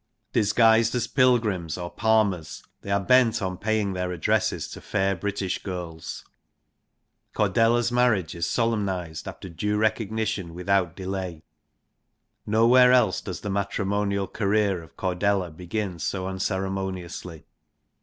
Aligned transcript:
Disguised 0.33 0.95
as 0.95 1.05
pilgrims 1.05 1.77
or 1.77 1.91
palmers 1.91 2.63
they 2.81 2.89
are 2.89 2.99
bent 2.99 3.39
on 3.39 3.59
paying 3.59 3.93
their 3.93 4.11
addresses 4.11 4.67
to 4.69 4.81
fair 4.81 5.15
British 5.15 5.61
girls. 5.61 6.25
Cordelia's 7.35 7.91
marriage 7.91 8.33
is 8.33 8.49
solemnised 8.49 9.27
after 9.27 9.47
due 9.47 9.77
recognition 9.77 10.55
without 10.55 10.95
delay. 10.95 11.43
Nowhere 12.47 12.91
else 12.91 13.21
does 13.21 13.41
the 13.41 13.51
matri 13.51 13.85
monial 13.85 14.25
career 14.33 14.81
of 14.81 14.97
Cordelia 14.97 15.51
begin 15.51 15.99
so 15.99 16.25
unceremoniously. 16.25 17.45